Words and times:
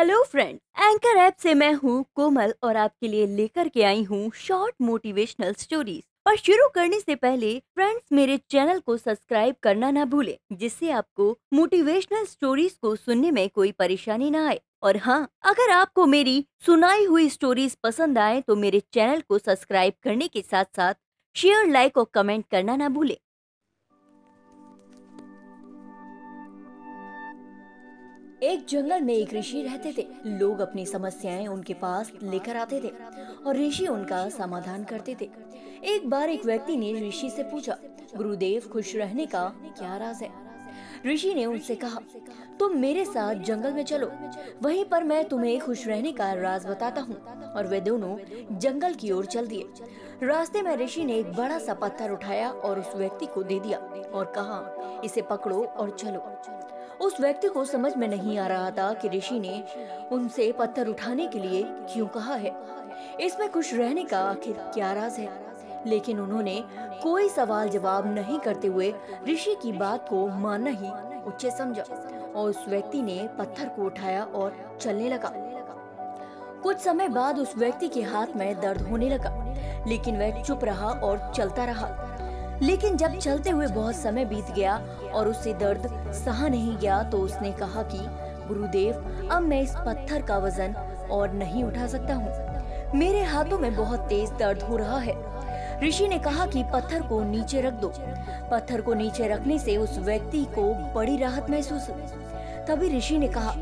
Hello 0.00 0.22
friend 0.24 0.58
anchor 0.80 1.16
app 1.16 1.34
से 1.38 1.52
मैं 1.54 1.72
हूँ 1.72 2.04
कोमल 2.14 2.52
और 2.62 2.76
आपके 2.76 3.08
लिए 3.08 3.26
लेकर 3.26 3.68
के 3.68 3.82
आई 3.84 4.02
हूँ 4.02 4.30
शॉर्ट 4.34 4.74
मोटिवेशनल 4.82 5.52
स्टोरीज 5.52 6.02
पर 6.24 6.36
शुरू 6.36 6.68
करने 6.68 7.00
से 7.00 7.14
पहले 7.14 7.52
फ्रेंड्स 7.74 8.02
मेरे 8.12 8.36
चैनल 8.50 8.78
को 8.78 8.96
सब्सक्राइब 8.96 9.56
करना 9.62 9.90
ना 9.90 10.04
भूलें, 10.04 10.36
जिससे 10.52 10.90
आपको 10.90 11.36
मोटिवेशनल 11.54 12.24
स्टोरीज 12.24 12.78
को 12.82 12.94
सुनने 12.96 13.30
में 13.30 13.48
कोई 13.48 13.72
परेशानी 13.72 14.30
ना 14.30 14.46
आए। 14.48 14.60
और 14.82 14.96
हाँ 14.96 15.22
अगर 15.44 15.70
आपको 15.70 16.06
मेरी 16.06 16.44
सुनाई 16.66 17.04
हुई 17.04 17.28
स्टोरीज 17.28 17.76
पसंद 17.82 18.18
आए 18.18 18.40
तो 18.40 18.56
मेरे 18.56 18.80
चैनल 18.92 19.20
को 19.28 19.38
सब्सक्राइब 19.38 19.94
करने 20.02 20.28
के 20.28 20.42
साथ 20.42 20.76
साथ 20.76 20.94
शेयर 21.36 21.68
लाइक 21.68 21.98
और 21.98 22.10
कमेंट 22.14 22.44
करना 22.50 22.76
ना 22.76 22.88
भूलें। 22.88 23.16
एक 28.42 28.64
जंगल 28.68 29.00
में 29.00 29.12
एक 29.14 29.32
ऋषि 29.34 29.62
रहते 29.62 29.92
थे। 29.92 30.06
लोग 30.26 30.60
अपनी 30.60 30.84
समस्याएँ 30.86 31.46
उनके 31.46 31.74
पास 31.74 32.12
लेकर 32.22 32.56
आते 32.56 32.80
थे 32.80 32.92
और 33.46 33.56
ऋषि 33.56 33.86
उनका 33.86 34.28
समाधान 34.28 34.84
करते 34.84 35.16
थे। 35.20 35.28
एक 35.84 36.08
बार 36.08 36.30
एक 36.30 36.44
व्यक्ति 36.44 36.76
ने 36.76 36.92
ऋषि 37.08 37.30
से 37.30 37.42
पूछा, 37.42 37.76
गुरुदेव, 38.16 38.68
खुश 38.72 38.94
रहने 38.96 39.26
का 39.26 39.44
क्या 39.78 39.96
राज 39.96 40.22
है? 40.22 40.30
ऋषि 41.06 41.34
ने 41.34 41.44
उनसे 41.46 41.74
कहा, 41.74 42.00
तुम 42.58 42.76
मेरे 42.76 43.04
साथ 43.04 43.34
जंगल 43.34 43.72
में 43.72 43.84
चलो। 43.84 44.10
वहीं 44.62 44.84
पर 44.84 45.04
मैं 45.04 45.24
तुम्हें 45.24 45.58
खुश 45.60 45.86
रहने 45.86 46.12
का 46.12 46.32
राज 46.32 46.66
बताता 46.66 47.00
हूँ 47.00 47.20
और 47.52 47.66
वे 47.66 47.80
दोनों 47.80 48.16
जंगल 48.58 48.94
की 48.94 49.10
ओर 49.10 49.26
चल 49.26 49.46
दिए। 49.46 49.68
रास्ते 50.22 50.62
में 50.62 50.76
ऋषि 50.76 51.04
ने 51.04 51.18
एक 51.18 51.32
बड़ा 51.32 51.58
सा 51.58 51.74
पत्थर 51.74 52.10
उठाया 52.10 52.50
और 52.50 52.80
उस 52.80 52.96
व्यक्ति 52.96 53.26
को 53.26 53.42
दे 53.42 53.60
दिया 53.60 53.78
और 54.14 54.32
कहा, 54.36 55.00
इसे 55.04 55.22
पकड़ो 55.22 55.64
और 55.64 55.90
चलो। 55.90 56.78
उस 57.00 57.20
व्यक्ति 57.20 57.48
को 57.48 57.64
समझ 57.64 57.96
में 57.96 58.08
नहीं 58.08 58.38
आ 58.38 58.46
रहा 58.46 58.70
था 58.70 58.92
कि 58.92 59.08
ऋषि 59.08 59.40
ने 59.40 59.62
उनसे 60.12 60.52
पत्थर 60.52 60.86
उठाने 60.86 61.26
के 61.26 61.38
लिए 61.38 61.62
क्यों 61.62 62.06
कहा 62.06 62.34
है। 62.34 62.52
इसमें 63.20 63.50
खुश 63.52 63.74
रहने 63.74 64.04
का 64.04 64.18
आखिर 64.20 64.56
क्या 64.74 64.92
राज 64.92 65.12
है? 65.12 65.28
लेकिन 65.86 66.20
उन्होंने 66.20 66.64
कोई 67.02 67.28
सवाल 67.28 67.68
जवाब 67.68 68.14
नहीं 68.14 68.38
करते 68.38 68.68
हुए 68.68 68.94
ऋषि 69.28 69.56
की 69.62 69.72
बात 69.72 70.08
को 70.08 70.26
मानना 70.28 70.70
ही 70.70 70.90
उच्च 71.22 71.46
समझा 71.46 71.82
और 72.36 72.50
उस 72.50 72.64
व्यक्ति 72.68 73.02
ने 73.02 73.28
पत्थर 73.38 73.68
को 73.68 73.82
उठाया 73.82 74.24
और 74.24 74.78
चलने 74.80 75.08
लगा। 75.08 75.32
कुछ 76.62 76.78
समय 76.78 77.08
बाद 77.08 77.38
उस 77.38 77.56
व्यक्ति 77.56 77.88
के 77.88 78.02
हाथ 78.02 78.26
में 78.36 78.60
दर्द 78.60 78.82
होने 78.82 79.08
लगा, 79.10 79.54
लेकिन 79.86 80.18
वह 80.18 80.42
चुप 80.42 80.64
रहा 80.64 80.88
और 80.88 81.32
चलता 81.34 81.64
रहा। 81.64 81.88
लेकिन 82.62 82.96
जब 82.96 83.18
चलते 83.18 83.50
हुए 83.50 83.66
बहुत 83.66 83.96
समय 83.96 84.24
बीत 84.24 84.50
गया 84.50 84.76
और 85.14 85.28
उससे 85.28 85.54
दर्द 85.54 86.12
सहा 86.12 86.48
नहीं 86.48 86.76
गया 86.76 87.02
तो 87.02 87.18
उसने 87.18 87.52
कहा 87.52 87.82
कि, 87.82 87.98
गुरुदेव, 88.48 88.94
अब 89.32 89.42
मैं 89.42 89.60
इस 89.62 89.74
पत्थर 89.76 90.22
का 90.22 90.38
वज़न 90.38 90.74
और 91.10 91.32
नहीं 91.32 91.64
उठा 91.64 91.86
सकता 91.86 92.14
हूँ। 92.14 92.94
मेरे 92.94 93.22
हाथों 93.22 93.58
में 93.58 93.76
बहुत 93.76 94.00
तेज 94.00 94.30
दर्द 94.30 94.62
हो 94.62 94.76
रहा 94.76 94.98
है। 94.98 95.14
ऋषि 95.88 96.08
ने 96.08 96.18
कहा 96.18 96.46
कि, 96.46 96.62
पत्थर 96.62 97.02
को 97.02 97.22
नीचे 97.22 97.60
रख 97.60 97.72
दो। 97.72 97.92
पत्थर 98.50 98.80
को 98.80 98.94
नीचे 98.94 99.28
रखने 99.28 99.58
से 99.58 99.76
उस 99.76 99.98
व्यक्ति 99.98 100.44
को 100.44 100.94
बड़ी 100.94 101.16
राहत 101.16 101.50
महसूस 101.50 101.90
हुई। 101.90 102.02
तभी 102.66 102.98
ऋषि 102.98 103.18
ने 103.18 103.28
कहा, 103.28 103.54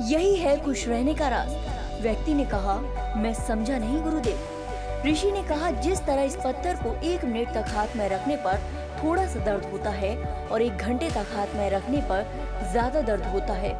यही 0.00 0.36
है 0.36 0.64
खुश 0.64 0.88
रहने 0.88 1.14
का 1.14 1.28
राज 1.28 1.56
व्यक्ति 2.02 2.34
ने 2.34 2.44
कहा, 2.44 2.80
मैं 3.16 3.34
समझा 3.34 3.78
नहीं, 3.78 4.02
गुरुदेव। 4.02 4.57
ऋषि 5.06 5.30
ने 5.32 5.42
कहा, 5.42 5.70
जिस 5.72 6.00
तरह 6.06 6.22
इस 6.22 6.36
पत्थर 6.36 6.76
को 6.76 6.94
एक 7.06 7.24
मिनट 7.24 7.52
तक 7.54 7.68
हाथ 7.68 7.96
में 7.96 8.08
रखने 8.08 8.36
पर 8.36 8.58
थोड़ा 8.98 9.26
सा 9.26 9.40
दर्द 9.40 9.64
होता 9.72 9.90
है 9.92 10.16
और 10.46 10.62
एक 10.62 10.76
घंटे 10.76 11.10
तक 11.10 11.26
हाथ 11.34 11.54
में 11.56 11.68
रखने 11.70 12.00
पर 12.08 12.24
ज़्यादा 12.72 13.00
दर्द 13.02 13.24
होता 13.24 13.54
है, 13.54 13.72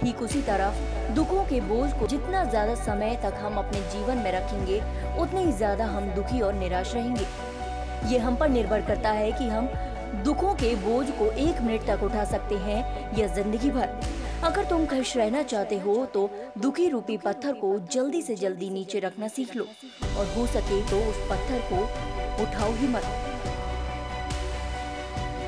ठीक 0.00 0.20
उसी 0.22 0.42
तरह 0.42 0.74
दुखों 1.14 1.44
के 1.44 1.60
बोझ 1.62 1.92
को 1.92 2.06
जितना 2.06 2.44
ज़्यादा 2.44 2.74
समय 2.74 3.18
तक 3.22 3.38
हम 3.38 3.56
अपने 3.58 3.80
जीवन 3.90 4.18
में 4.18 4.30
रखेंगे, 4.32 4.80
उतने 5.18 5.44
ही 5.44 5.52
ज़्यादा 5.52 5.84
हम 5.86 6.10
दुखी 6.14 6.40
और 6.40 6.54
निराश 6.54 6.94
रहेंगे। 6.94 7.26
ये 8.06 8.18
हम 8.18 8.36
पर 8.36 8.48
निर्भर 8.48 8.82
करता 8.82 9.10
है 9.12 9.32
कि 9.32 9.48
हम 9.48 9.68
दुखों 10.24 10.54
के 10.54 10.74
बोझ 10.76 11.06
को 11.10 11.30
एक 11.30 11.60
मिनट 11.62 11.86
तक 11.86 12.02
उठा 12.02 12.24
सकते 12.26 12.54
हैं 12.58 12.84
या 13.18 13.26
ज़िंदगी 13.28 13.70
भर। 13.70 13.88
अगर 14.44 14.64
तुम 14.64 14.84
खुश 14.86 15.16
रहना 15.16 15.42
चाहते 15.42 15.78
हो 15.78 15.94
तो 16.06 16.28
दुखी 16.58 16.88
रूपी 16.88 17.16
पत्थर 17.16 17.52
को 17.52 17.78
जल्दी 17.92 18.22
से 18.22 18.34
जल्दी 18.34 18.70
नीचे 18.70 18.98
रखना 18.98 19.28
सीख 19.28 19.56
लो। 19.56 19.64
और 20.18 20.26
हो 20.26 20.46
सके 20.46 20.80
तो 20.90 20.98
उस 21.10 21.16
पत्थर 21.30 21.62
को 21.72 21.82
उठाओ 22.42 22.72
ही 22.72 22.88
मत 22.88 23.02